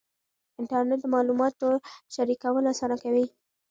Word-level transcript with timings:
انټرنېټ 0.59 0.99
د 1.03 1.05
معلوماتو 1.13 1.69
شریکول 2.13 2.63
اسانه 2.71 2.95
کوي. 3.03 3.25